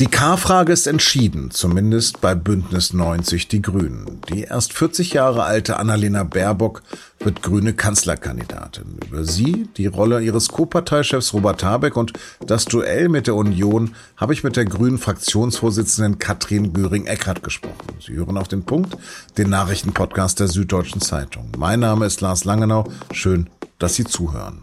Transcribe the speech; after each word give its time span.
Die 0.00 0.06
K-Frage 0.06 0.72
ist 0.72 0.86
entschieden, 0.86 1.50
zumindest 1.50 2.22
bei 2.22 2.34
Bündnis 2.34 2.94
90 2.94 3.48
Die 3.48 3.60
Grünen. 3.60 4.22
Die 4.30 4.44
erst 4.44 4.72
40 4.72 5.12
Jahre 5.12 5.44
alte 5.44 5.78
Annalena 5.78 6.24
Baerbock 6.24 6.82
wird 7.18 7.42
grüne 7.42 7.74
Kanzlerkandidatin. 7.74 8.96
Über 9.06 9.26
sie, 9.26 9.68
die 9.76 9.88
Rolle 9.88 10.22
ihres 10.22 10.48
Co-Parteichefs 10.48 11.34
Robert 11.34 11.62
Habeck 11.64 11.98
und 11.98 12.14
das 12.46 12.64
Duell 12.64 13.10
mit 13.10 13.26
der 13.26 13.34
Union 13.34 13.94
habe 14.16 14.32
ich 14.32 14.42
mit 14.42 14.56
der 14.56 14.64
grünen 14.64 14.96
Fraktionsvorsitzenden 14.96 16.18
Katrin 16.18 16.72
Göring-Eckardt 16.72 17.42
gesprochen. 17.42 17.98
Sie 18.00 18.14
hören 18.14 18.38
auf 18.38 18.48
den 18.48 18.62
Punkt, 18.62 18.96
den 19.36 19.50
Nachrichtenpodcast 19.50 20.40
der 20.40 20.48
Süddeutschen 20.48 21.02
Zeitung. 21.02 21.52
Mein 21.58 21.80
Name 21.80 22.06
ist 22.06 22.22
Lars 22.22 22.46
Langenau. 22.46 22.90
Schön, 23.12 23.50
dass 23.78 23.96
Sie 23.96 24.04
zuhören. 24.04 24.62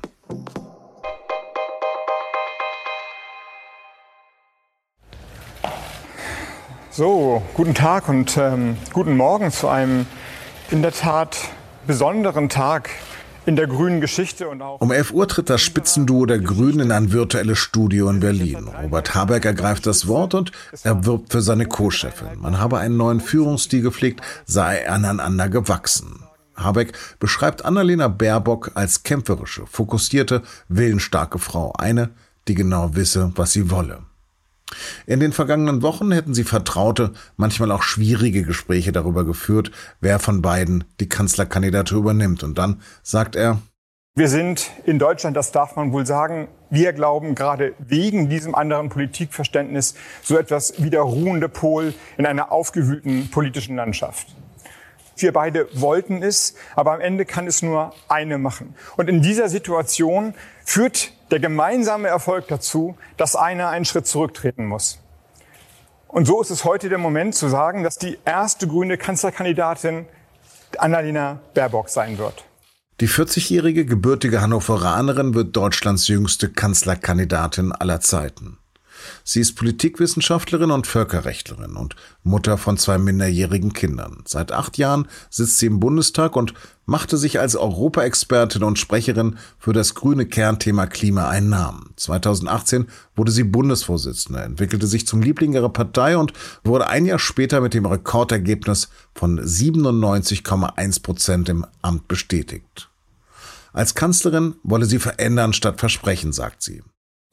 So, 6.98 7.44
guten 7.54 7.76
Tag 7.76 8.10
und 8.10 8.38
ähm, 8.38 8.76
guten 8.92 9.16
Morgen 9.16 9.52
zu 9.52 9.68
einem 9.68 10.08
in 10.72 10.82
der 10.82 10.92
Tat 10.92 11.38
besonderen 11.86 12.50
Tag 12.50 12.90
in 13.46 13.56
der 13.56 13.68
grünen 13.68 14.02
Geschichte 14.02 14.50
und 14.50 14.64
auch. 14.64 14.82
Um 14.82 14.92
11 14.92 15.12
Uhr 15.12 15.28
tritt 15.28 15.52
das 15.52 15.62
Spitzenduo 15.62 16.26
der 16.26 16.40
Grünen 16.40 16.80
in 16.80 16.92
ein 16.92 17.12
virtuelles 17.12 17.60
Studio 17.60 18.10
in 18.10 18.20
Berlin. 18.20 18.68
Robert 18.82 19.14
Habeck 19.14 19.46
ergreift 19.46 19.86
das 19.86 20.08
Wort 20.08 20.34
und 20.34 20.52
er 20.82 21.06
wirbt 21.06 21.32
für 21.32 21.42
seine 21.42 21.68
Co-Chefin. 21.68 22.40
Man 22.40 22.58
habe 22.58 22.80
einen 22.80 22.98
neuen 22.98 23.20
Führungsstil 23.20 23.84
gepflegt, 23.84 24.22
sei 24.48 24.90
aneinander 24.90 25.50
gewachsen. 25.50 26.24
Habeck 26.56 26.94
beschreibt 27.20 27.64
Annalena 27.64 28.08
Baerbock 28.08 28.72
als 28.74 29.04
kämpferische, 29.04 29.68
fokussierte, 29.68 30.42
willensstarke 30.68 31.38
Frau. 31.38 31.74
Eine, 31.78 32.10
die 32.48 32.56
genau 32.56 32.96
wisse, 32.96 33.34
was 33.36 33.52
sie 33.52 33.70
wolle. 33.70 34.00
In 35.06 35.20
den 35.20 35.32
vergangenen 35.32 35.82
Wochen 35.82 36.12
hätten 36.12 36.34
sie 36.34 36.44
vertraute, 36.44 37.14
manchmal 37.38 37.72
auch 37.72 37.84
schwierige 37.84 38.44
Gespräche 38.44 38.92
darüber 38.92 39.26
geführt, 39.26 39.72
wer 40.02 40.20
von 40.20 40.42
beiden 40.42 40.84
die 41.00 41.10
Kanzlerkandidatur 41.10 42.00
übernimmt. 42.00 42.44
Und 42.44 42.58
dann 42.58 42.82
sagt 43.04 43.36
er, 43.36 43.60
wir 44.16 44.30
sind 44.30 44.72
in 44.86 44.98
Deutschland, 44.98 45.38
das 45.38 45.52
darf 45.52 45.76
man 45.76 45.92
wohl 45.94 46.06
sagen, 46.06 46.48
wir 46.72 46.92
glauben 46.92 47.36
gerade 47.36 47.76
wegen 47.78 48.30
diesem 48.30 48.56
anderen 48.56 48.90
Politikverständnis 48.90 49.94
so 50.24 50.38
etwas 50.38 50.74
wie 50.80 50.90
der 50.90 51.02
ruhende 51.02 51.50
Pol 51.50 51.94
in 52.18 52.26
einer 52.26 52.52
aufgewühlten 52.52 53.30
politischen 53.30 53.76
Landschaft. 53.76 54.28
Wir 55.16 55.34
beide 55.34 55.68
wollten 55.74 56.24
es, 56.24 56.56
aber 56.76 56.94
am 56.94 57.02
Ende 57.02 57.26
kann 57.26 57.48
es 57.48 57.62
nur 57.62 57.94
eine 58.08 58.38
machen. 58.38 58.76
Und 58.98 59.08
in 59.08 59.22
dieser 59.22 59.50
Situation 59.50 60.34
führt 60.66 61.12
der 61.32 61.40
gemeinsame 61.40 62.08
Erfolg 62.08 62.48
dazu, 62.48 62.98
dass 63.18 63.36
einer 63.36 63.70
einen 63.70 63.86
Schritt 63.86 64.08
zurücktreten 64.08 64.66
muss. 64.66 65.00
Und 66.08 66.26
so 66.26 66.42
ist 66.42 66.50
es 66.50 66.64
heute 66.64 66.90
der 66.90 66.98
Moment 66.98 67.36
zu 67.36 67.50
sagen, 67.50 67.84
dass 67.84 67.98
die 67.98 68.18
erste 68.26 68.68
grüne 68.68 68.98
Kanzlerkandidatin 68.98 70.06
Annalena 70.78 71.40
Baerbock 71.54 71.90
sein 71.90 72.18
wird. 72.18 72.46
Die 73.00 73.08
40-jährige 73.08 73.86
gebürtige 73.86 74.42
Hannoveranerin 74.42 75.36
wird 75.36 75.56
Deutschlands 75.56 76.08
jüngste 76.08 76.50
Kanzlerkandidatin 76.50 77.72
aller 77.72 78.02
Zeiten. 78.02 78.58
Sie 79.24 79.40
ist 79.40 79.56
Politikwissenschaftlerin 79.56 80.72
und 80.72 80.88
Völkerrechtlerin 80.88 81.76
und 81.76 81.96
Mutter 82.24 82.58
von 82.58 82.78
zwei 82.78 82.98
minderjährigen 82.98 83.74
Kindern. 83.74 84.24
Seit 84.26 84.52
acht 84.52 84.78
Jahren 84.78 85.08
sitzt 85.30 85.60
sie 85.60 85.68
im 85.68 85.80
Bundestag 85.80 86.36
und 86.36 86.54
machte 86.86 87.18
sich 87.18 87.40
als 87.40 87.56
Europaexpertin 87.56 88.64
und 88.64 88.80
Sprecherin 88.80 89.38
für 89.60 89.74
das 89.74 89.94
grüne 89.94 90.26
Kernthema 90.26 90.88
Klima 90.88 91.30
einen 91.30 91.50
Namen. 91.50 91.92
2018 91.98 92.88
wurde 93.16 93.32
sie 93.32 93.44
Bundesvorsitzende, 93.44 94.42
entwickelte 94.42 94.88
sich 94.88 95.06
zum 95.06 95.22
Liebling 95.22 95.54
ihrer 95.54 95.70
Partei 95.70 96.18
und 96.18 96.34
wurde 96.64 96.88
ein 96.88 97.06
Jahr 97.06 97.20
später 97.20 97.62
mit 97.62 97.74
dem 97.74 97.86
Rekordergebnis 97.86 98.90
von 99.14 99.40
97,1 99.40 101.04
Prozent 101.04 101.50
im 101.50 101.66
Amt 101.82 102.08
bestätigt. 102.08 102.90
Als 103.74 103.94
Kanzlerin 103.94 104.56
wolle 104.64 104.86
sie 104.86 104.98
verändern 104.98 105.54
statt 105.54 105.80
versprechen, 105.80 106.34
sagt 106.34 106.64
sie. 106.64 106.82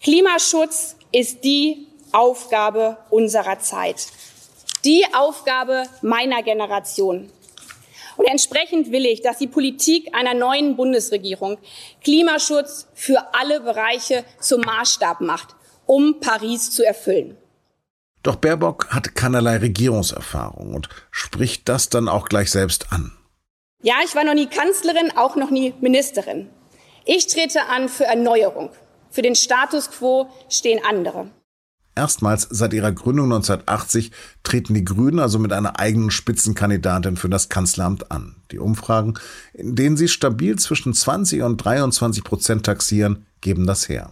Klimaschutz 0.03 0.97
ist 1.15 1.45
die 1.45 1.87
Aufgabe 2.11 2.99
unserer 3.09 3.61
Zeit, 3.61 4.09
die 4.85 5.05
Aufgabe 5.15 5.85
meiner 6.03 6.43
Generation. 6.43 7.31
Und 8.17 8.27
entsprechend 8.27 8.91
will 8.91 9.07
ich, 9.07 9.23
dass 9.23 9.39
die 9.39 9.47
Politik 9.47 10.15
einer 10.15 10.35
neuen 10.35 10.77
Bundesregierung 10.77 11.59
Klimaschutz 12.03 12.89
für 12.95 13.35
alle 13.35 13.61
Bereiche 13.61 14.25
zum 14.41 14.61
Maßstab 14.63 15.21
macht, 15.21 15.55
um 15.87 16.21
Paris 16.21 16.71
zu 16.71 16.85
erfüllen. 16.85 17.37
Doch 18.25 18.37
Baerbock 18.37 18.89
hat 18.91 19.15
keinerlei 19.15 19.59
Regierungserfahrung 19.59 20.75
und 20.75 20.89
spricht 21.11 21.69
das 21.69 21.91
dann 21.91 22.09
auch 22.09 22.29
gleich 22.29 22.51
selbst 22.51 22.91
an. 22.91 23.13
Ja, 23.83 23.97
ich 24.05 24.15
war 24.15 24.25
noch 24.25 24.35
nie 24.35 24.47
Kanzlerin, 24.47 25.13
auch 25.17 25.37
noch 25.37 25.51
nie 25.51 25.75
Ministerin. 25.81 26.49
Ich 27.05 27.27
trete 27.27 27.67
an 27.67 27.89
für 27.89 28.05
Erneuerung. 28.05 28.71
Für 29.15 29.23
den 29.23 29.37
Status 29.37 29.93
quo 29.93 30.29
stehen 30.49 30.81
andere. 30.85 31.29
Erstmals 31.95 32.49
seit 32.51 32.73
ihrer 32.73 32.91
Gründung 32.91 33.27
1980 33.27 34.11
treten 34.43 34.75
die 34.75 34.85
Grünen 34.85 35.21
also 35.21 35.39
mit 35.39 35.53
einer 35.53 35.79
eigenen 35.79 36.11
Spitzenkandidatin 36.11 37.17
für 37.17 37.29
das 37.29 37.49
Kanzleramt 37.49 38.11
an. 38.11 38.35
Die 38.51 38.59
Umfragen, 38.59 39.15
in 39.53 39.77
denen 39.77 39.97
sie 39.97 40.09
stabil 40.09 40.59
zwischen 40.59 40.95
20 40.95 41.43
und 41.43 41.59
23 41.59 42.25
Prozent 42.25 42.67
taxieren, 42.67 43.25
geben 43.41 43.69
das 43.69 43.89
her. 43.89 44.11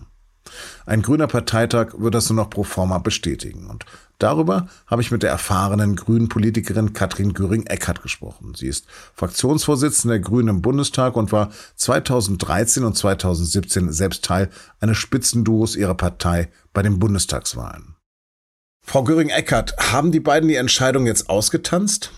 Ein 0.87 1.03
grüner 1.03 1.27
Parteitag 1.27 1.95
wird 1.99 2.15
das 2.15 2.29
nur 2.31 2.43
noch 2.43 2.51
pro 2.51 2.65
forma 2.65 2.99
bestätigen. 2.99 3.69
Und 3.69 3.85
darüber 4.19 4.69
habe 4.87 5.03
ich 5.03 5.11
mit 5.11 5.23
der 5.23 5.31
erfahrenen 5.31 5.97
grünen 5.97 6.29
Politikerin 6.29 6.93
Katrin 6.93 7.35
Göring-Eckardt 7.35 8.03
gesprochen. 8.03 8.55
Sie 8.55 8.67
ist 8.67 8.87
Fraktionsvorsitzende 9.15 10.19
der 10.19 10.29
Grünen 10.29 10.49
im 10.49 10.63
Bundestag 10.63 11.17
und 11.17 11.33
war 11.33 11.51
2013 11.77 12.85
und 12.85 12.97
2017 12.97 13.93
selbst 13.93 14.25
Teil 14.25 14.51
eines 14.81 14.99
Spitzenduos 14.99 15.77
ihrer 15.77 15.95
Partei 15.95 16.51
bei 16.73 16.83
den 16.83 16.99
Bundestagswahlen. 16.99 17.97
Frau 18.85 19.05
Göring-Eckardt, 19.05 19.77
haben 19.93 20.11
die 20.11 20.21
beiden 20.21 20.49
die 20.49 20.57
Entscheidung 20.57 21.07
jetzt 21.07 21.31
ausgetanzt? 21.31 22.11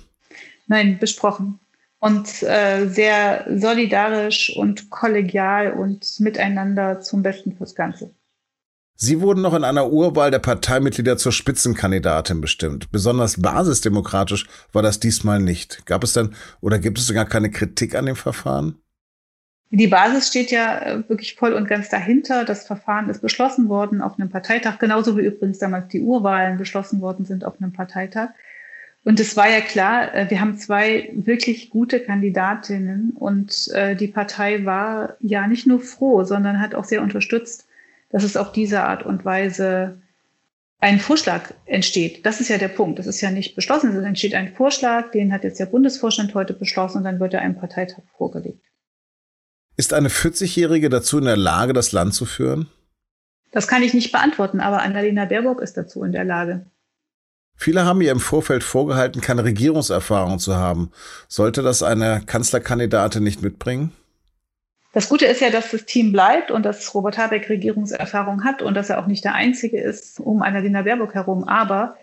Nein, 0.67 0.99
besprochen 0.99 1.61
und 2.05 2.43
äh, 2.43 2.87
sehr 2.87 3.47
solidarisch 3.49 4.55
und 4.55 4.91
kollegial 4.91 5.73
und 5.73 6.21
miteinander 6.21 7.01
zum 7.01 7.23
Besten 7.23 7.57
fürs 7.57 7.75
Ganze. 7.75 8.15
Sie 8.97 9.21
wurden 9.21 9.43
noch 9.43 9.55
in 9.55 9.65
einer 9.65 9.91
Urwahl 9.91 10.31
der 10.31 10.39
Parteimitglieder 10.39 11.17
zur 11.17 11.33
Spitzenkandidatin 11.33 12.41
bestimmt. 12.41 12.93
Besonders 12.93 13.41
basisdemokratisch 13.41 14.47
war 14.73 14.83
das 14.83 15.01
diesmal 15.01 15.41
nicht. 15.41 15.85
Gab 15.85 16.05
es 16.05 16.13
denn 16.13 16.35
oder 16.61 16.79
gibt 16.79 16.99
es 16.99 17.13
gar 17.13 17.25
keine 17.25 17.51
Kritik 17.51 17.97
an 17.97 18.07
dem 18.07 18.17
Verfahren? 18.17 18.77
Die 19.71 19.89
Basis 19.89 20.29
steht 20.29 20.53
ja 20.53 20.79
äh, 20.79 21.09
wirklich 21.09 21.35
voll 21.35 21.53
und 21.53 21.67
ganz 21.67 21.89
dahinter. 21.89 22.45
Das 22.45 22.65
Verfahren 22.65 23.09
ist 23.09 23.21
beschlossen 23.21 23.69
worden 23.69 24.01
auf 24.01 24.17
einem 24.17 24.31
Parteitag, 24.31 24.79
genauso 24.79 25.17
wie 25.19 25.25
übrigens 25.25 25.59
damals 25.59 25.89
die 25.89 26.01
Urwahlen 26.01 26.59
beschlossen 26.59 27.01
worden 27.01 27.25
sind 27.25 27.45
auf 27.45 27.61
einem 27.61 27.73
Parteitag. 27.73 28.29
Und 29.03 29.19
es 29.19 29.37
war 29.37 29.51
ja 29.51 29.61
klar, 29.61 30.15
äh, 30.15 30.31
wir 30.31 30.41
haben 30.41 30.57
zwei 30.57 31.11
wirklich 31.15 31.71
gute 31.71 31.99
Kandidatinnen 31.99 33.11
und 33.17 33.69
äh, 33.75 33.97
die 33.97 34.07
Partei 34.07 34.65
war 34.65 35.17
ja 35.19 35.49
nicht 35.49 35.67
nur 35.67 35.81
froh, 35.81 36.23
sondern 36.23 36.61
hat 36.61 36.77
auch 36.77 36.85
sehr 36.85 37.03
unterstützt, 37.03 37.67
dass 38.15 38.23
es 38.23 38.37
auf 38.37 38.53
diese 38.53 38.85
Art 38.85 39.05
und 39.05 39.25
Weise 39.25 40.01
ein 40.79 41.01
Vorschlag 41.01 41.53
entsteht. 41.67 42.25
Das 42.25 42.41
ist 42.41 42.49
ja 42.49 42.59
der 42.59 42.69
Punkt. 42.69 43.01
Das 43.01 43.09
ist 43.09 43.21
ja 43.21 43.33
nicht 43.33 43.57
beschlossen, 43.57 43.91
es 43.97 44.05
entsteht 44.05 44.35
ein 44.35 44.55
Vorschlag, 44.55 45.11
den 45.11 45.33
hat 45.33 45.43
jetzt 45.43 45.59
der 45.59 45.67
Bundesvorstand 45.67 46.33
heute 46.33 46.55
beschlossen 46.55 46.99
und 46.99 47.05
dann 47.05 47.19
wird 47.19 47.35
er 47.35 47.41
einem 47.41 47.59
Parteitag 47.59 48.05
vorgelegt. 48.17 48.65
Ist 49.77 49.93
eine 49.93 50.11
40-Jährige 50.11 50.91
dazu 50.91 51.19
in 51.19 51.25
der 51.25 51.37
Lage, 51.37 51.73
das 51.73 51.91
Land 51.91 52.15
zu 52.15 52.25
führen? 52.25 52.69
Das 53.51 53.67
kann 53.67 53.83
ich 53.83 53.95
nicht 53.95 54.13
beantworten, 54.13 54.61
aber 54.61 54.83
Annalena 54.83 55.25
Baerbock 55.25 55.61
ist 55.61 55.77
dazu 55.77 56.05
in 56.05 56.13
der 56.13 56.25
Lage. 56.25 56.67
Viele 57.57 57.85
haben 57.85 58.01
ihr 58.01 58.13
im 58.13 58.21
Vorfeld 58.21 58.63
vorgehalten, 58.63 59.23
keine 59.23 59.43
Regierungserfahrung 59.43 60.39
zu 60.39 60.55
haben. 60.55 60.93
Sollte 61.27 61.63
das 61.63 61.83
eine 61.83 62.23
Kanzlerkandidatin 62.25 63.25
nicht 63.25 63.43
mitbringen? 63.43 63.91
Das 64.95 65.09
Gute 65.09 65.27
ist 65.27 65.41
ja, 65.41 65.51
dass 65.51 65.73
das 65.73 65.87
Team 65.87 66.13
bleibt 66.13 66.53
und 66.53 66.65
dass 66.65 66.95
Robert 66.95 67.19
Habeck 67.19 67.49
Regierungserfahrung 67.49 68.45
hat 68.45 68.63
und 68.63 68.75
dass 68.75 68.91
er 68.91 69.01
auch 69.01 69.09
nicht 69.09 69.25
der 69.25 69.35
Einzige 69.35 69.81
ist 69.81 70.21
um 70.21 70.41
Annalena 70.41 70.83
Baerbock 70.83 71.15
herum. 71.15 71.49
Aber 71.49 71.97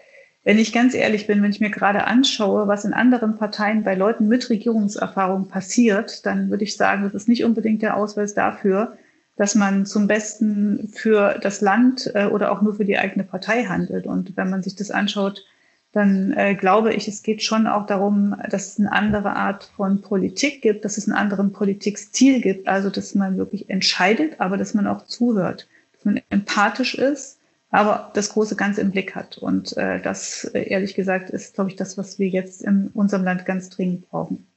wenn 0.43 0.59
ich 0.59 0.73
ganz 0.73 0.93
ehrlich 0.93 1.25
bin, 1.25 1.41
wenn 1.41 1.51
ich 1.51 1.61
mir 1.61 1.69
gerade 1.69 2.03
anschaue, 2.03 2.67
was 2.67 2.83
in 2.83 2.93
anderen 2.93 3.37
Parteien 3.37 3.83
bei 3.83 3.95
Leuten 3.95 4.27
mit 4.27 4.49
Regierungserfahrung 4.49 5.47
passiert, 5.47 6.25
dann 6.25 6.49
würde 6.49 6.65
ich 6.65 6.75
sagen, 6.75 7.03
das 7.03 7.13
ist 7.13 7.29
nicht 7.29 7.45
unbedingt 7.45 7.81
der 7.81 7.95
Ausweis 7.95 8.33
dafür, 8.33 8.97
dass 9.37 9.55
man 9.55 9.85
zum 9.85 10.07
Besten 10.07 10.89
für 10.93 11.39
das 11.41 11.61
Land 11.61 12.11
äh, 12.13 12.25
oder 12.25 12.51
auch 12.51 12.61
nur 12.61 12.75
für 12.75 12.85
die 12.85 12.97
eigene 12.97 13.23
Partei 13.23 13.63
handelt. 13.63 14.05
Und 14.05 14.35
wenn 14.35 14.49
man 14.49 14.63
sich 14.63 14.75
das 14.75 14.91
anschaut, 14.91 15.45
dann 15.91 16.31
äh, 16.31 16.55
glaube 16.55 16.93
ich, 16.93 17.07
es 17.07 17.21
geht 17.21 17.43
schon 17.43 17.67
auch 17.67 17.85
darum, 17.85 18.35
dass 18.49 18.69
es 18.69 18.79
eine 18.79 18.91
andere 18.91 19.35
Art 19.35 19.71
von 19.75 20.01
Politik 20.01 20.61
gibt, 20.61 20.85
dass 20.85 20.97
es 20.97 21.07
einen 21.07 21.17
anderen 21.17 21.51
Politikstil 21.51 22.41
gibt, 22.41 22.67
also 22.67 22.89
dass 22.89 23.13
man 23.13 23.37
wirklich 23.37 23.69
entscheidet, 23.69 24.39
aber 24.39 24.57
dass 24.57 24.73
man 24.73 24.87
auch 24.87 25.05
zuhört, 25.05 25.67
dass 25.93 26.05
man 26.05 26.21
empathisch 26.29 26.95
ist, 26.95 27.39
aber 27.71 28.11
das 28.13 28.29
große 28.29 28.55
Ganze 28.55 28.81
im 28.81 28.91
Blick 28.91 29.15
hat. 29.15 29.37
Und 29.37 29.75
äh, 29.75 30.01
das, 30.01 30.45
ehrlich 30.45 30.95
gesagt, 30.95 31.29
ist, 31.29 31.55
glaube 31.55 31.69
ich, 31.69 31.75
das, 31.75 31.97
was 31.97 32.19
wir 32.19 32.27
jetzt 32.27 32.61
in 32.61 32.89
unserem 32.93 33.23
Land 33.23 33.45
ganz 33.45 33.69
dringend 33.69 34.09
brauchen. 34.09 34.47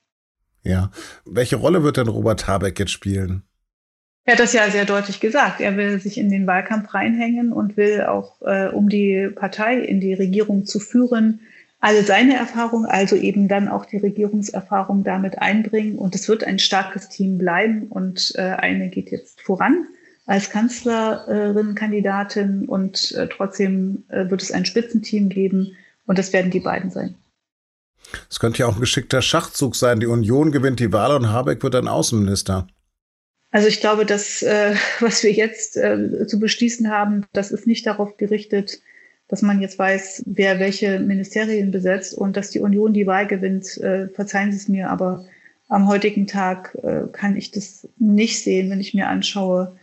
Ja. 0.62 0.90
Welche 1.24 1.56
Rolle 1.56 1.82
wird 1.82 1.96
denn 1.96 2.08
Robert 2.08 2.46
Habeck 2.46 2.78
jetzt 2.78 2.92
spielen? 2.92 3.42
Er 4.26 4.32
hat 4.32 4.40
das 4.40 4.54
ja 4.54 4.70
sehr 4.70 4.86
deutlich 4.86 5.20
gesagt. 5.20 5.60
Er 5.60 5.76
will 5.76 6.00
sich 6.00 6.16
in 6.16 6.30
den 6.30 6.46
Wahlkampf 6.46 6.94
reinhängen 6.94 7.52
und 7.52 7.76
will 7.76 8.02
auch, 8.02 8.40
äh, 8.42 8.68
um 8.68 8.88
die 8.88 9.28
Partei 9.34 9.78
in 9.78 10.00
die 10.00 10.14
Regierung 10.14 10.64
zu 10.64 10.80
führen, 10.80 11.40
alle 11.80 12.04
seine 12.04 12.36
Erfahrungen, 12.36 12.86
also 12.86 13.16
eben 13.16 13.48
dann 13.48 13.68
auch 13.68 13.84
die 13.84 13.98
Regierungserfahrung 13.98 15.04
damit 15.04 15.38
einbringen. 15.38 15.98
Und 15.98 16.14
es 16.14 16.26
wird 16.28 16.44
ein 16.44 16.58
starkes 16.58 17.10
Team 17.10 17.36
bleiben. 17.36 17.88
Und 17.88 18.32
äh, 18.36 18.40
eine 18.40 18.88
geht 18.88 19.10
jetzt 19.10 19.42
voran 19.42 19.86
als 20.26 20.50
Kanzlerin-Kandidatin 20.50 22.66
und 22.66 23.12
äh, 23.12 23.28
trotzdem 23.28 24.04
äh, 24.08 24.28
wird 24.30 24.42
es 24.42 24.50
ein 24.52 24.64
Spitzenteam 24.64 25.28
geben 25.28 25.76
und 26.06 26.18
das 26.18 26.32
werden 26.32 26.50
die 26.50 26.60
beiden 26.60 26.90
sein. 26.90 27.14
Es 28.30 28.40
könnte 28.40 28.60
ja 28.60 28.66
auch 28.66 28.76
ein 28.76 28.80
geschickter 28.80 29.20
Schachzug 29.22 29.76
sein. 29.76 30.00
Die 30.00 30.06
Union 30.06 30.52
gewinnt 30.52 30.80
die 30.80 30.92
Wahl 30.92 31.16
und 31.16 31.30
Habeck 31.30 31.62
wird 31.62 31.74
dann 31.74 31.88
Außenminister. 31.88 32.66
Also 33.54 33.68
ich 33.68 33.78
glaube, 33.78 34.04
dass 34.04 34.42
äh, 34.42 34.74
was 35.00 35.22
wir 35.22 35.30
jetzt 35.30 35.76
äh, 35.76 36.26
zu 36.26 36.40
beschließen 36.40 36.90
haben, 36.90 37.24
das 37.32 37.52
ist 37.52 37.68
nicht 37.68 37.86
darauf 37.86 38.16
gerichtet, 38.16 38.80
dass 39.28 39.42
man 39.42 39.60
jetzt 39.60 39.78
weiß, 39.78 40.24
wer 40.26 40.58
welche 40.58 40.98
Ministerien 40.98 41.70
besetzt 41.70 42.14
und 42.14 42.36
dass 42.36 42.50
die 42.50 42.58
Union 42.58 42.92
die 42.92 43.06
Wahl 43.06 43.28
gewinnt. 43.28 43.78
Äh, 43.78 44.08
verzeihen 44.08 44.50
Sie 44.50 44.56
es 44.56 44.66
mir, 44.66 44.90
aber 44.90 45.24
am 45.68 45.86
heutigen 45.86 46.26
Tag 46.26 46.76
äh, 46.82 47.02
kann 47.12 47.36
ich 47.36 47.52
das 47.52 47.88
nicht 47.96 48.42
sehen, 48.42 48.70
wenn 48.70 48.80
ich 48.80 48.92
mir 48.92 49.06
anschaue, 49.06 49.76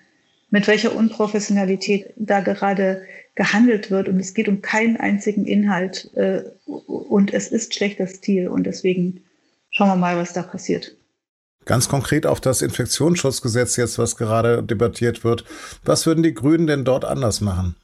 mit 0.50 0.67
welcher 0.67 0.94
Unprofessionalität 0.94 2.13
da 2.17 2.41
gerade 2.41 3.03
gehandelt 3.35 3.89
wird. 3.89 4.09
Und 4.09 4.19
es 4.19 4.33
geht 4.33 4.50
um 4.50 4.62
keinen 4.62 4.97
einzigen 4.97 5.45
Inhalt. 5.45 6.12
Äh, 6.15 6.41
und 6.65 7.33
es 7.33 7.47
ist 7.47 7.74
schlechter 7.74 8.07
Stil. 8.07 8.50
Und 8.50 8.65
deswegen 8.65 9.24
schauen 9.69 9.88
wir 9.88 9.95
mal, 9.95 10.17
was 10.17 10.33
da 10.33 10.44
passiert. 10.44 10.97
Ganz 11.65 11.89
konkret 11.89 12.25
auf 12.25 12.41
das 12.41 12.61
Infektionsschutzgesetz 12.61 13.77
jetzt, 13.77 13.99
was 13.99 14.17
gerade 14.17 14.63
debattiert 14.63 15.23
wird. 15.23 15.45
Was 15.85 16.05
würden 16.05 16.23
die 16.23 16.33
Grünen 16.33 16.67
denn 16.67 16.85
dort 16.85 17.05
anders 17.05 17.41
machen? 17.41 17.75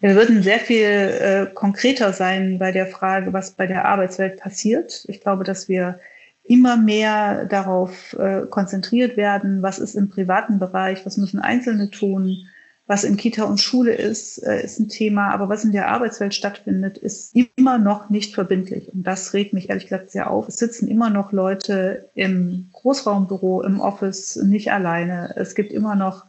Wir 0.00 0.14
würden 0.14 0.42
sehr 0.42 0.60
viel 0.60 0.84
äh, 0.84 1.46
konkreter 1.52 2.12
sein 2.12 2.58
bei 2.58 2.70
der 2.70 2.86
Frage, 2.86 3.32
was 3.32 3.52
bei 3.52 3.66
der 3.66 3.86
Arbeitswelt 3.86 4.38
passiert. 4.38 5.04
Ich 5.08 5.20
glaube, 5.20 5.42
dass 5.42 5.68
wir 5.68 5.98
immer 6.44 6.76
mehr 6.76 7.46
darauf 7.46 8.14
äh, 8.14 8.42
konzentriert 8.48 9.16
werden, 9.16 9.60
was 9.62 9.78
ist 9.78 9.94
im 9.94 10.08
privaten 10.08 10.58
Bereich, 10.58 11.04
was 11.04 11.16
müssen 11.16 11.40
Einzelne 11.40 11.90
tun, 11.90 12.46
was 12.88 13.04
in 13.04 13.18
Kita 13.18 13.44
und 13.44 13.60
Schule 13.60 13.92
ist, 13.92 14.38
äh, 14.38 14.64
ist 14.64 14.80
ein 14.80 14.88
Thema, 14.88 15.30
aber 15.30 15.50
was 15.50 15.62
in 15.62 15.72
der 15.72 15.88
Arbeitswelt 15.88 16.34
stattfindet, 16.34 16.96
ist 16.96 17.36
immer 17.36 17.76
noch 17.76 18.08
nicht 18.08 18.34
verbindlich. 18.34 18.90
Und 18.90 19.06
das 19.06 19.34
regt 19.34 19.52
mich 19.52 19.68
ehrlich 19.68 19.84
gesagt 19.84 20.10
sehr 20.10 20.30
auf. 20.30 20.48
Es 20.48 20.56
sitzen 20.56 20.88
immer 20.88 21.10
noch 21.10 21.30
Leute 21.30 22.08
im 22.14 22.70
Großraumbüro, 22.72 23.62
im 23.62 23.80
Office, 23.80 24.36
nicht 24.36 24.72
alleine. 24.72 25.34
Es 25.36 25.54
gibt 25.54 25.70
immer 25.70 25.96
noch 25.96 26.24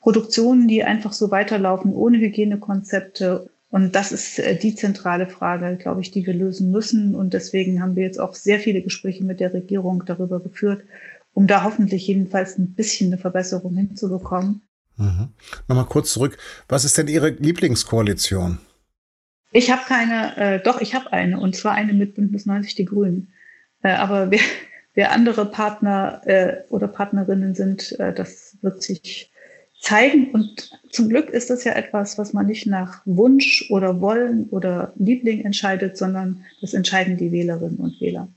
Produktionen, 0.00 0.66
die 0.66 0.82
einfach 0.82 1.12
so 1.12 1.30
weiterlaufen, 1.30 1.92
ohne 1.92 2.16
Hygienekonzepte. 2.18 3.50
Und 3.68 3.94
das 3.94 4.10
ist 4.10 4.38
äh, 4.38 4.56
die 4.56 4.74
zentrale 4.74 5.28
Frage, 5.28 5.76
glaube 5.76 6.00
ich, 6.00 6.10
die 6.10 6.24
wir 6.24 6.32
lösen 6.32 6.70
müssen. 6.70 7.14
Und 7.14 7.34
deswegen 7.34 7.82
haben 7.82 7.96
wir 7.96 8.04
jetzt 8.04 8.18
auch 8.18 8.34
sehr 8.34 8.60
viele 8.60 8.80
Gespräche 8.80 9.24
mit 9.24 9.40
der 9.40 9.52
Regierung 9.52 10.04
darüber 10.06 10.40
geführt, 10.40 10.84
um 11.34 11.46
da 11.46 11.64
hoffentlich 11.64 12.06
jedenfalls 12.06 12.56
ein 12.56 12.72
bisschen 12.72 13.12
eine 13.12 13.20
Verbesserung 13.20 13.76
hinzubekommen. 13.76 14.62
Mhm. 14.98 15.28
Nochmal 15.68 15.86
kurz 15.86 16.12
zurück. 16.12 16.36
Was 16.68 16.84
ist 16.84 16.98
denn 16.98 17.08
Ihre 17.08 17.30
Lieblingskoalition? 17.30 18.58
Ich 19.52 19.70
habe 19.70 19.82
keine, 19.86 20.36
äh, 20.36 20.62
doch, 20.62 20.80
ich 20.80 20.94
habe 20.94 21.12
eine, 21.12 21.40
und 21.40 21.56
zwar 21.56 21.72
eine 21.72 21.94
mit 21.94 22.14
Bündnis 22.14 22.44
90 22.46 22.74
Die 22.74 22.84
Grünen. 22.84 23.32
Äh, 23.82 23.92
aber 23.92 24.30
wer, 24.30 24.40
wer 24.94 25.12
andere 25.12 25.46
Partner 25.46 26.20
äh, 26.26 26.56
oder 26.68 26.88
Partnerinnen 26.88 27.54
sind, 27.54 27.98
äh, 27.98 28.12
das 28.12 28.58
wird 28.60 28.82
sich 28.82 29.32
zeigen. 29.80 30.32
Und 30.32 30.70
zum 30.90 31.08
Glück 31.08 31.30
ist 31.30 31.48
das 31.50 31.64
ja 31.64 31.72
etwas, 31.72 32.18
was 32.18 32.32
man 32.32 32.46
nicht 32.46 32.66
nach 32.66 33.00
Wunsch 33.06 33.68
oder 33.70 34.00
Wollen 34.00 34.48
oder 34.50 34.92
Liebling 34.96 35.44
entscheidet, 35.44 35.96
sondern 35.96 36.44
das 36.60 36.74
entscheiden 36.74 37.16
die 37.16 37.30
Wählerinnen 37.30 37.78
und 37.78 38.00
Wähler. 38.00 38.28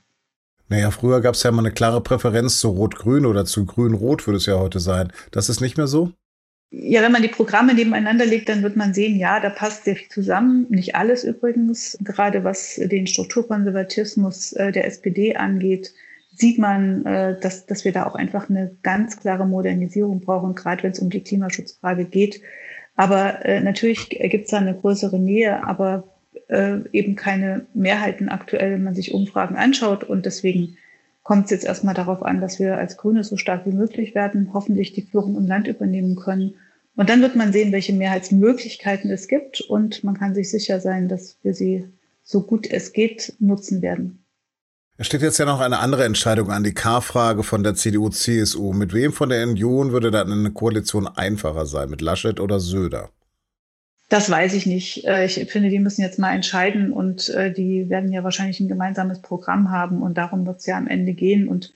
Naja, 0.68 0.90
früher 0.90 1.20
gab 1.20 1.34
es 1.34 1.42
ja 1.42 1.50
mal 1.50 1.58
eine 1.58 1.72
klare 1.72 2.00
Präferenz 2.00 2.60
zu 2.60 2.70
Rot-Grün 2.70 3.26
oder 3.26 3.44
zu 3.44 3.66
Grün-Rot, 3.66 4.26
würde 4.26 4.38
es 4.38 4.46
ja 4.46 4.58
heute 4.58 4.80
sein. 4.80 5.12
Das 5.32 5.50
ist 5.50 5.60
nicht 5.60 5.76
mehr 5.76 5.88
so? 5.88 6.12
Ja, 6.74 7.02
wenn 7.02 7.12
man 7.12 7.20
die 7.20 7.28
Programme 7.28 7.74
nebeneinander 7.74 8.24
legt, 8.24 8.48
dann 8.48 8.62
wird 8.62 8.76
man 8.76 8.94
sehen, 8.94 9.18
ja, 9.18 9.40
da 9.40 9.50
passt 9.50 9.84
sehr 9.84 9.94
viel 9.94 10.08
zusammen. 10.08 10.64
Nicht 10.70 10.94
alles 10.94 11.22
übrigens, 11.22 11.98
gerade 12.02 12.44
was 12.44 12.76
den 12.76 13.06
Strukturkonservatismus 13.06 14.54
äh, 14.54 14.72
der 14.72 14.86
SPD 14.86 15.36
angeht 15.36 15.92
sieht 16.34 16.58
man, 16.58 17.04
äh, 17.04 17.38
dass, 17.38 17.66
dass 17.66 17.84
wir 17.84 17.92
da 17.92 18.06
auch 18.06 18.14
einfach 18.14 18.48
eine 18.48 18.74
ganz 18.82 19.20
klare 19.20 19.46
Modernisierung 19.46 20.20
brauchen, 20.20 20.54
gerade 20.54 20.82
wenn 20.82 20.92
es 20.92 20.98
um 20.98 21.10
die 21.10 21.20
Klimaschutzfrage 21.20 22.06
geht. 22.06 22.40
Aber 22.96 23.44
äh, 23.44 23.60
natürlich 23.60 24.08
gibt 24.08 24.46
es 24.46 24.50
da 24.50 24.56
eine 24.56 24.74
größere 24.74 25.18
Nähe, 25.18 25.64
aber 25.64 26.08
eben 26.92 27.16
keine 27.16 27.64
Mehrheiten 27.72 28.28
aktuell, 28.28 28.72
wenn 28.72 28.82
man 28.82 28.94
sich 28.94 29.14
Umfragen 29.14 29.56
anschaut. 29.56 30.04
Und 30.04 30.26
deswegen 30.26 30.76
kommt 31.22 31.46
es 31.46 31.50
jetzt 31.50 31.64
erstmal 31.64 31.94
darauf 31.94 32.22
an, 32.22 32.40
dass 32.40 32.58
wir 32.58 32.76
als 32.78 32.96
Grüne 32.96 33.24
so 33.24 33.36
stark 33.36 33.66
wie 33.66 33.72
möglich 33.72 34.14
werden, 34.14 34.50
hoffentlich 34.52 34.92
die 34.92 35.02
Führung 35.02 35.36
im 35.36 35.46
Land 35.46 35.68
übernehmen 35.68 36.16
können. 36.16 36.54
Und 36.96 37.08
dann 37.08 37.22
wird 37.22 37.36
man 37.36 37.52
sehen, 37.52 37.72
welche 37.72 37.92
Mehrheitsmöglichkeiten 37.92 39.10
es 39.10 39.28
gibt. 39.28 39.60
Und 39.60 40.04
man 40.04 40.18
kann 40.18 40.34
sich 40.34 40.50
sicher 40.50 40.80
sein, 40.80 41.08
dass 41.08 41.36
wir 41.42 41.54
sie 41.54 41.88
so 42.22 42.42
gut 42.42 42.70
es 42.70 42.92
geht 42.92 43.34
nutzen 43.38 43.82
werden. 43.82 44.24
Es 44.98 45.06
steht 45.06 45.22
jetzt 45.22 45.38
ja 45.38 45.46
noch 45.46 45.60
eine 45.60 45.78
andere 45.78 46.04
Entscheidung 46.04 46.50
an, 46.50 46.64
die 46.64 46.74
K-Frage 46.74 47.42
von 47.42 47.64
der 47.64 47.74
CDU-CSU. 47.74 48.72
Mit 48.72 48.92
wem 48.92 49.12
von 49.12 49.30
der 49.30 49.42
Union 49.44 49.92
würde 49.92 50.10
dann 50.10 50.30
eine 50.30 50.50
Koalition 50.50 51.06
einfacher 51.06 51.66
sein? 51.66 51.88
Mit 51.88 52.02
Laschet 52.02 52.38
oder 52.38 52.60
Söder? 52.60 53.10
Das 54.12 54.28
weiß 54.28 54.52
ich 54.52 54.66
nicht. 54.66 55.06
Äh, 55.06 55.24
ich 55.24 55.50
finde, 55.50 55.70
die 55.70 55.78
müssen 55.78 56.02
jetzt 56.02 56.18
mal 56.18 56.34
entscheiden 56.34 56.92
und 56.92 57.30
äh, 57.30 57.50
die 57.50 57.88
werden 57.88 58.12
ja 58.12 58.22
wahrscheinlich 58.22 58.60
ein 58.60 58.68
gemeinsames 58.68 59.22
Programm 59.22 59.70
haben 59.70 60.02
und 60.02 60.18
darum 60.18 60.44
wird 60.44 60.58
es 60.58 60.66
ja 60.66 60.76
am 60.76 60.86
Ende 60.86 61.14
gehen. 61.14 61.48
Und 61.48 61.72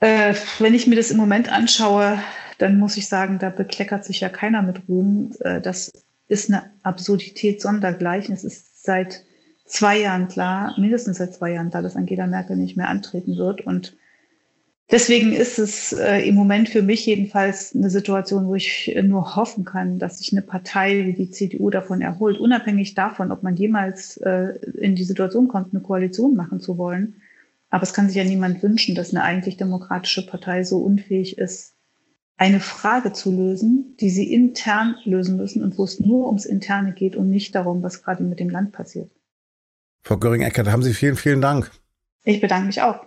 äh, 0.00 0.32
wenn 0.60 0.72
ich 0.72 0.86
mir 0.86 0.96
das 0.96 1.10
im 1.10 1.18
Moment 1.18 1.52
anschaue, 1.52 2.18
dann 2.56 2.78
muss 2.78 2.96
ich 2.96 3.06
sagen, 3.06 3.38
da 3.38 3.50
bekleckert 3.50 4.02
sich 4.02 4.20
ja 4.20 4.30
keiner 4.30 4.62
mit 4.62 4.88
Ruhm. 4.88 5.32
Das 5.62 5.92
ist 6.26 6.48
eine 6.48 6.70
Absurdität 6.82 7.60
sondergleichen. 7.60 8.34
Es 8.34 8.42
ist 8.42 8.82
seit 8.82 9.22
zwei 9.66 9.98
Jahren 9.98 10.28
klar, 10.28 10.74
mindestens 10.78 11.18
seit 11.18 11.34
zwei 11.34 11.52
Jahren 11.52 11.68
klar, 11.68 11.82
dass 11.82 11.96
Angela 11.96 12.26
Merkel 12.26 12.56
nicht 12.56 12.78
mehr 12.78 12.88
antreten 12.88 13.36
wird. 13.36 13.60
Und 13.60 13.94
deswegen 14.90 15.32
ist 15.32 15.58
es 15.58 15.92
äh, 15.92 16.20
im 16.26 16.34
Moment 16.34 16.68
für 16.68 16.82
mich 16.82 17.06
jedenfalls 17.06 17.74
eine 17.74 17.90
Situation, 17.90 18.46
wo 18.46 18.54
ich 18.54 18.96
nur 19.02 19.36
hoffen 19.36 19.64
kann, 19.64 19.98
dass 19.98 20.18
sich 20.18 20.32
eine 20.32 20.42
Partei 20.42 21.06
wie 21.06 21.14
die 21.14 21.30
CDU 21.30 21.70
davon 21.70 22.00
erholt, 22.00 22.38
unabhängig 22.38 22.94
davon, 22.94 23.32
ob 23.32 23.42
man 23.42 23.56
jemals 23.56 24.16
äh, 24.18 24.58
in 24.74 24.94
die 24.94 25.04
Situation 25.04 25.48
kommt, 25.48 25.72
eine 25.72 25.82
Koalition 25.82 26.34
machen 26.34 26.60
zu 26.60 26.78
wollen. 26.78 27.20
Aber 27.70 27.82
es 27.82 27.92
kann 27.92 28.06
sich 28.06 28.16
ja 28.16 28.24
niemand 28.24 28.62
wünschen, 28.62 28.94
dass 28.94 29.10
eine 29.10 29.24
eigentlich 29.24 29.56
demokratische 29.56 30.24
Partei 30.24 30.62
so 30.62 30.78
unfähig 30.78 31.38
ist, 31.38 31.74
eine 32.36 32.60
Frage 32.60 33.12
zu 33.12 33.32
lösen, 33.32 33.96
die 33.98 34.10
sie 34.10 34.32
intern 34.32 34.96
lösen 35.04 35.36
müssen 35.36 35.62
und 35.62 35.78
wo 35.78 35.84
es 35.84 36.00
nur 36.00 36.26
ums 36.26 36.44
Interne 36.44 36.92
geht 36.92 37.16
und 37.16 37.30
nicht 37.30 37.54
darum, 37.54 37.82
was 37.82 38.02
gerade 38.02 38.22
mit 38.22 38.40
dem 38.40 38.50
Land 38.50 38.72
passiert. 38.72 39.10
Frau 40.02 40.18
Göring-Eckert, 40.18 40.68
haben 40.68 40.82
Sie 40.82 40.94
vielen, 40.94 41.16
vielen 41.16 41.40
Dank. 41.40 41.70
Ich 42.24 42.40
bedanke 42.40 42.66
mich 42.66 42.82
auch. 42.82 43.06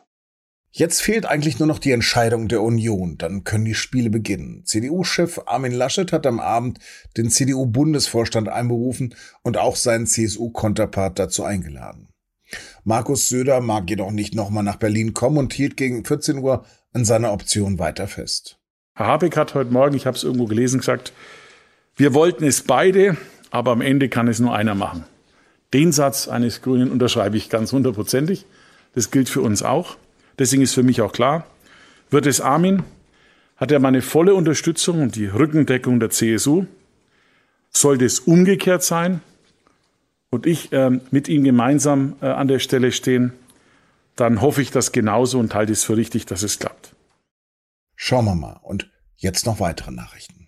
Jetzt 0.72 1.02
fehlt 1.02 1.26
eigentlich 1.26 1.58
nur 1.58 1.68
noch 1.68 1.80
die 1.80 1.92
Entscheidung 1.92 2.48
der 2.48 2.62
Union. 2.62 3.18
Dann 3.18 3.44
können 3.44 3.66
die 3.66 3.74
Spiele 3.74 4.10
beginnen. 4.10 4.64
CDU-Chef 4.66 5.42
Armin 5.48 5.72
Laschet 5.72 6.12
hat 6.12 6.28
am 6.28 6.40
Abend 6.40 6.80
den 7.18 7.30
CDU-Bundesvorstand 7.30 8.50
einberufen 8.50 9.16
und 9.42 9.58
auch 9.58 9.76
seinen 9.76 10.06
CSU-Konterpart 10.06 11.18
dazu 11.18 11.44
eingeladen. 11.44 12.10
Markus 12.84 13.30
Söder 13.30 13.62
mag 13.62 13.90
jedoch 13.90 14.12
nicht 14.12 14.36
nochmal 14.36 14.64
nach 14.64 14.78
Berlin 14.78 15.14
kommen 15.14 15.38
und 15.38 15.54
hielt 15.54 15.76
gegen 15.76 16.06
14 16.06 16.38
Uhr 16.40 16.66
an 16.94 17.06
seiner 17.06 17.32
Option 17.32 17.80
weiter 17.80 18.08
fest. 18.08 18.60
Herr 18.96 19.08
Habeck 19.08 19.38
hat 19.38 19.54
heute 19.54 19.72
Morgen, 19.72 19.96
ich 19.96 20.06
habe 20.06 20.18
es 20.18 20.24
irgendwo 20.24 20.46
gelesen, 20.46 20.80
gesagt, 20.80 21.14
wir 21.96 22.14
wollten 22.14 22.44
es 22.44 22.62
beide, 22.62 23.18
aber 23.52 23.72
am 23.72 23.82
Ende 23.82 24.10
kann 24.10 24.28
es 24.28 24.40
nur 24.40 24.56
einer 24.56 24.76
machen. 24.76 25.04
Den 25.74 25.92
Satz 25.92 26.28
eines 26.28 26.62
Grünen 26.62 26.92
unterschreibe 26.92 27.38
ich 27.38 27.50
ganz 27.50 27.72
hundertprozentig. 27.72 28.46
Das 28.96 29.12
gilt 29.12 29.30
für 29.30 29.42
uns 29.42 29.62
auch. 29.62 29.98
Deswegen 30.40 30.64
ist 30.64 30.74
für 30.74 30.84
mich 30.84 31.02
auch 31.02 31.12
klar, 31.12 31.46
wird 32.10 32.26
es 32.26 32.40
Armin, 32.40 32.84
hat 33.58 33.72
er 33.72 33.80
meine 33.80 34.02
volle 34.02 34.34
Unterstützung 34.34 35.02
und 35.02 35.16
die 35.16 35.26
Rückendeckung 35.26 36.00
der 36.00 36.10
CSU. 36.10 36.66
Sollte 37.72 38.06
es 38.06 38.22
umgekehrt 38.22 38.82
sein 38.82 39.22
und 40.32 40.48
ich 40.48 40.72
äh, 40.72 40.90
mit 41.12 41.28
ihm 41.28 41.44
gemeinsam 41.44 42.16
äh, 42.22 42.28
an 42.28 42.48
der 42.48 42.60
Stelle 42.60 42.92
stehen, 42.92 43.34
dann 44.16 44.42
hoffe 44.42 44.62
ich 44.62 44.72
das 44.72 44.92
genauso 44.92 45.40
und 45.40 45.54
halte 45.54 45.74
es 45.74 45.84
für 45.84 45.98
richtig, 45.98 46.26
dass 46.26 46.42
es 46.42 46.58
klappt. 46.58 46.96
Schauen 47.96 48.26
wir 48.26 48.36
mal. 48.36 48.60
Und 48.64 48.90
jetzt 49.18 49.46
noch 49.46 49.60
weitere 49.60 49.92
Nachrichten. 49.92 50.48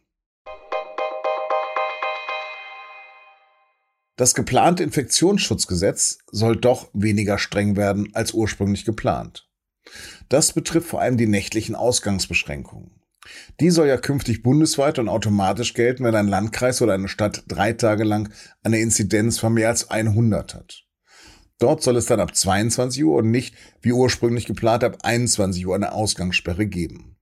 Das 4.16 4.36
geplante 4.36 4.84
Infektionsschutzgesetz 4.84 6.20
soll 6.32 6.56
doch 6.56 6.90
weniger 6.94 7.38
streng 7.38 7.76
werden 7.76 8.10
als 8.14 8.34
ursprünglich 8.34 8.86
geplant. 8.86 9.51
Das 10.30 10.54
betrifft 10.54 10.88
vor 10.88 11.02
allem 11.02 11.18
die 11.18 11.28
nächtlichen 11.28 11.76
Ausgangsbeschränkungen. 11.76 13.02
Die 13.60 13.70
soll 13.70 13.88
ja 13.88 13.98
künftig 13.98 14.42
bundesweit 14.42 14.98
und 14.98 15.10
automatisch 15.10 15.74
gelten, 15.74 16.04
wenn 16.04 16.16
ein 16.16 16.28
Landkreis 16.28 16.82
oder 16.82 16.94
eine 16.94 17.08
Stadt 17.08 17.44
drei 17.48 17.74
Tage 17.74 18.04
lang 18.04 18.30
eine 18.64 18.80
Inzidenz 18.80 19.40
von 19.40 19.54
mehr 19.54 19.70
als 19.70 19.90
100 19.90 20.56
hat. 20.56 20.84
Dort 21.60 21.84
soll 21.84 21.98
es 21.98 22.08
dann 22.08 22.20
ab 22.20 22.36
22 22.36 23.04
Uhr 23.04 23.18
und 23.18 23.30
nicht, 23.30 23.56
wie 23.82 23.92
ursprünglich 23.92 24.48
geplant, 24.48 24.84
ab 24.84 24.98
21 25.04 25.68
Uhr 25.68 25.76
eine 25.76 25.92
Ausgangssperre 25.92 26.66
geben. 26.66 27.18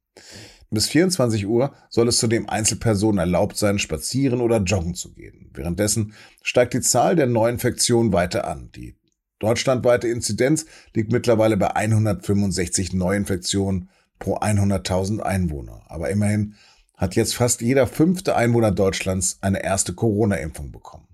Bis 0.71 0.87
24 0.87 1.47
Uhr 1.47 1.73
soll 1.89 2.07
es 2.07 2.19
zudem 2.19 2.47
Einzelpersonen 2.47 3.17
erlaubt 3.17 3.57
sein, 3.57 3.79
spazieren 3.79 4.39
oder 4.39 4.57
joggen 4.57 4.93
zu 4.93 5.13
gehen. 5.13 5.49
Währenddessen 5.53 6.13
steigt 6.43 6.73
die 6.75 6.81
Zahl 6.81 7.15
der 7.15 7.25
Neuinfektionen 7.25 8.13
weiter 8.13 8.47
an. 8.47 8.71
Die 8.75 8.95
deutschlandweite 9.39 10.07
Inzidenz 10.07 10.65
liegt 10.93 11.11
mittlerweile 11.11 11.57
bei 11.57 11.75
165 11.75 12.93
Neuinfektionen 12.93 13.89
pro 14.19 14.37
100.000 14.37 15.19
Einwohner. 15.21 15.81
Aber 15.87 16.09
immerhin 16.09 16.55
hat 16.95 17.15
jetzt 17.15 17.35
fast 17.35 17.61
jeder 17.61 17.87
fünfte 17.87 18.35
Einwohner 18.35 18.71
Deutschlands 18.71 19.39
eine 19.41 19.63
erste 19.63 19.93
Corona-Impfung 19.93 20.71
bekommen. 20.71 21.07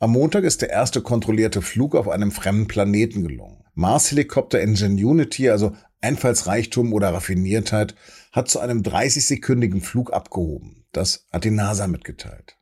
Am 0.00 0.10
Montag 0.10 0.42
ist 0.42 0.62
der 0.62 0.70
erste 0.70 1.00
kontrollierte 1.00 1.62
Flug 1.62 1.94
auf 1.94 2.08
einem 2.08 2.32
fremden 2.32 2.66
Planeten 2.66 3.22
gelungen. 3.22 3.62
Mars-Helikopter 3.74 4.60
Ingenuity, 4.60 5.48
also 5.48 5.76
Einfallsreichtum 6.00 6.92
oder 6.92 7.14
Raffiniertheit, 7.14 7.94
hat 8.32 8.48
zu 8.48 8.58
einem 8.58 8.82
30-sekündigen 8.82 9.80
Flug 9.80 10.12
abgehoben. 10.12 10.84
Das 10.90 11.26
hat 11.32 11.44
die 11.44 11.52
NASA 11.52 11.86
mitgeteilt. 11.86 12.56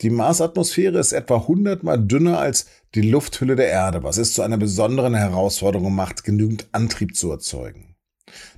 Die 0.00 0.10
Marsatmosphäre 0.10 0.98
ist 0.98 1.12
etwa 1.12 1.38
100 1.38 1.82
mal 1.82 1.96
dünner 1.96 2.38
als 2.38 2.66
die 2.94 3.02
Lufthülle 3.02 3.56
der 3.56 3.68
Erde, 3.68 4.04
was 4.04 4.16
es 4.16 4.32
zu 4.32 4.42
einer 4.42 4.56
besonderen 4.56 5.14
Herausforderung 5.14 5.94
macht, 5.94 6.22
genügend 6.22 6.68
Antrieb 6.70 7.16
zu 7.16 7.30
erzeugen. 7.32 7.96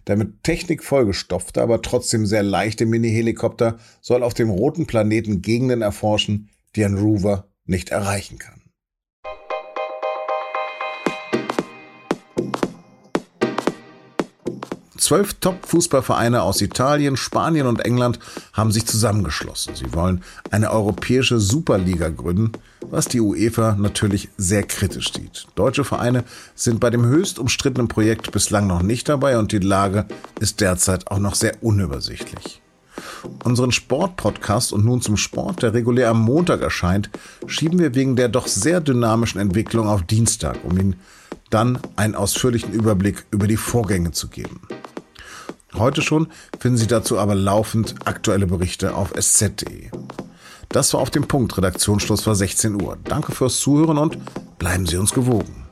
Der 0.07 0.17
mit 0.17 0.43
Technik 0.43 0.85
vollgestopfte, 0.85 1.63
aber 1.63 1.81
trotzdem 1.81 2.27
sehr 2.27 2.43
leichte 2.43 2.85
Mini-Helikopter 2.85 3.79
soll 4.03 4.23
auf 4.23 4.35
dem 4.35 4.51
roten 4.51 4.87
Planeten 4.87 5.41
Gegenden 5.41 5.81
erforschen, 5.81 6.51
die 6.77 6.85
ein 6.85 6.99
Rover 6.99 7.49
nicht 7.65 7.91
erreichen 7.91 8.39
kann. 8.39 8.60
Zwölf 15.11 15.35
Top-Fußballvereine 15.41 16.41
aus 16.41 16.61
Italien, 16.61 17.17
Spanien 17.17 17.67
und 17.67 17.85
England 17.85 18.21
haben 18.53 18.71
sich 18.71 18.87
zusammengeschlossen. 18.87 19.75
Sie 19.75 19.93
wollen 19.93 20.23
eine 20.53 20.71
europäische 20.71 21.41
Superliga 21.41 22.11
gründen, 22.11 22.53
was 22.83 23.07
die 23.07 23.21
UEFA 23.21 23.75
natürlich 23.75 24.29
sehr 24.37 24.63
kritisch 24.63 25.13
sieht. 25.13 25.49
Deutsche 25.57 25.83
Vereine 25.83 26.23
sind 26.55 26.79
bei 26.79 26.91
dem 26.91 27.05
höchst 27.05 27.41
umstrittenen 27.41 27.89
Projekt 27.89 28.31
bislang 28.31 28.69
noch 28.69 28.83
nicht 28.83 29.09
dabei 29.09 29.37
und 29.37 29.51
die 29.51 29.59
Lage 29.59 30.07
ist 30.39 30.61
derzeit 30.61 31.11
auch 31.11 31.19
noch 31.19 31.35
sehr 31.35 31.61
unübersichtlich. 31.61 32.63
Unseren 33.43 33.73
Sport-Podcast 33.73 34.73
und 34.73 34.85
nun 34.85 35.01
zum 35.01 35.17
Sport, 35.17 35.65
der 35.65 35.75
regulär 35.75 36.11
am 36.11 36.23
Montag 36.23 36.63
erscheint, 36.63 37.11
schieben 37.49 37.81
wir 37.81 37.97
wegen 37.97 38.15
der 38.15 38.29
doch 38.29 38.47
sehr 38.47 38.81
dynamischen 38.81 39.41
Entwicklung 39.41 39.89
auf 39.89 40.05
Dienstag, 40.05 40.59
um 40.63 40.79
Ihnen 40.79 41.01
dann 41.51 41.81
einen 41.97 42.15
ausführlichen 42.15 42.73
Überblick 42.73 43.25
über 43.33 43.49
die 43.49 43.57
Vorgänge 43.57 44.13
zu 44.13 44.29
geben. 44.29 44.61
Heute 45.75 46.03
schon 46.03 46.29
finden 46.59 46.79
Sie 46.79 46.87
dazu 46.87 47.19
aber 47.19 47.35
laufend 47.35 47.95
aktuelle 48.05 48.47
Berichte 48.47 48.95
auf 48.95 49.13
sz.de. 49.15 49.91
Das 50.69 50.95
war 50.95 51.01
auf 51.01 51.11
dem 51.11 51.27
Punkt. 51.27 51.57
Redaktionsschluss 51.57 52.27
war 52.27 52.35
16 52.35 52.81
Uhr. 52.83 52.97
Danke 53.05 53.33
fürs 53.33 53.59
Zuhören 53.59 53.99
und 53.99 54.19
bleiben 54.59 54.87
Sie 54.87 54.97
uns 54.97 55.13
gewogen. 55.13 55.67